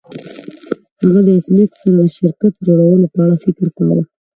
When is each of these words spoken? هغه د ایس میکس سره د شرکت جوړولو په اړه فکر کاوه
هغه 1.01 1.19
د 1.27 1.29
ایس 1.35 1.47
میکس 1.55 1.77
سره 1.81 1.93
د 1.99 2.01
شرکت 2.17 2.53
جوړولو 2.65 3.05
په 3.13 3.19
اړه 3.23 3.35
فکر 3.45 3.65
کاوه 3.77 4.03